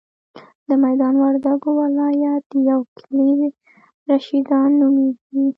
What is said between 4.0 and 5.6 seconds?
رشیدان نوميږي.